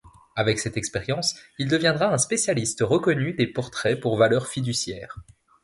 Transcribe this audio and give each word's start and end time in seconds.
Avec 0.35 0.57
cette 0.59 0.77
expérience, 0.77 1.35
il 1.59 1.67
deviendra 1.67 2.07
un 2.11 2.17
spécialiste 2.17 2.79
reconnu 2.81 3.33
des 3.35 3.45
portraits 3.45 3.99
pour 3.99 4.17
valeurs 4.17 4.47
fiduciaires. 4.47 5.17